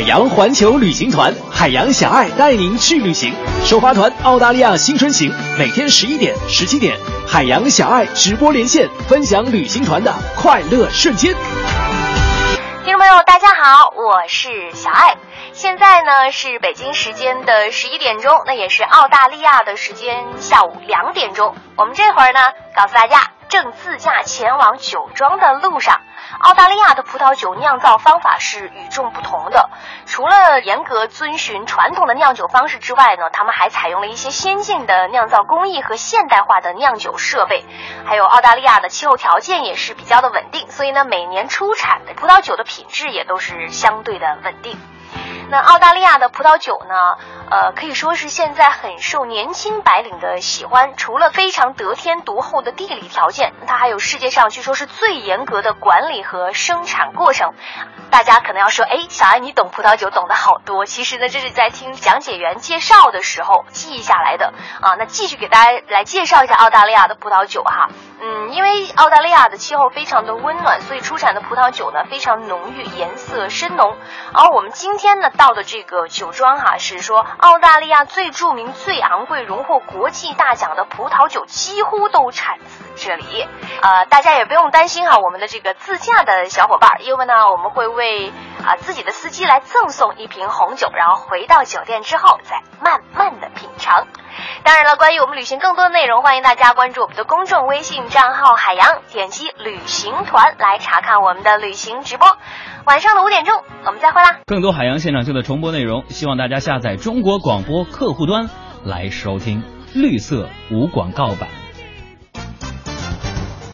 [0.00, 3.34] 海洋环球旅行团，海洋小爱带您去旅行。
[3.66, 6.96] 首发团澳大利亚新春行，每天十一点、十七点，
[7.28, 11.34] 海洋小爱直播连线，分享旅行团的快乐瞬间。
[12.82, 15.16] 听众朋友，大家好，我是小爱。
[15.52, 21.54] 现在呢是北京时间的十一点钟，那也是澳大利亚的时间下午两点钟。
[21.76, 22.40] 我们这会儿呢，
[22.74, 26.00] 告诉大家正自驾前往酒庄的路上。
[26.38, 29.68] 澳大利亚的葡萄酒酿造方法是与众不同的，
[30.06, 37.64] 除了严格遵循传统的酿酒方式之外呢，他们还采用了一些先进的酿造工艺和现代化的酿酒设备。
[38.06, 44.78] 还有澳大利亚的气候条件也是比较的稳定，所以呢，每年出产的葡萄酒的品质也都是相对的稳定。
[45.50, 46.94] 那澳大利亚的葡萄酒呢？
[47.50, 50.96] 呃，可以说是现在很受年轻白领的喜欢。
[50.96, 57.52] 除了非常得天独厚的地理条件，它还有世界上据说是最严格的管理和生产过程。
[58.12, 60.86] 大家可能要说，哎，小艾你懂葡萄酒懂得好多。
[60.86, 64.94] 其实呢，这是在听讲解员介绍的时候记下来的啊。
[65.00, 67.88] 那继续给大家来介绍一下澳大利亚的葡萄酒哈。
[68.22, 73.96] 嗯，因为澳大利亚的气候非常的温暖，所以出产的葡萄酒呢非常浓郁，颜色深浓。
[74.32, 83.48] 而我们今天呢到的这个酒庄哈，是说澳大利亚最著名、最昂贵、荣获国际大奖的葡萄酒几乎都产自这里。
[83.82, 88.32] 呃，大家也不用担心哈，我们的这个自驾的小伙伴，因为呢我们会为
[88.64, 92.99] 啊自己的司机来赠送一瓶红酒，然后回到酒店之后再慢。
[94.70, 102.28] 当然了，关于我们旅行更多的内容，欢迎大家关注我们的公众微信账号“海洋”，点击“旅行团”来查看我们的旅行直播。
[102.84, 104.38] 晚上的五点钟，我们再会啦！
[104.46, 108.48] 更多海洋现场秀的重播内容，希望大家下载中国广播客户端
[108.84, 109.64] 来收听。
[109.92, 111.48] 绿色无广告版。